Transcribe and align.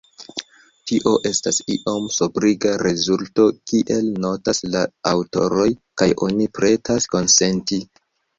Tio 0.91 1.11
estas 1.29 1.59
iom 1.73 2.07
sobriga 2.15 2.71
rezulto, 2.83 3.45
kiel 3.73 4.09
notas 4.25 4.63
la 4.77 4.83
aŭtoroj, 5.13 5.69
kaj 6.03 6.09
oni 6.31 6.51
pretas 6.59 7.09
konsenti. 7.15 7.81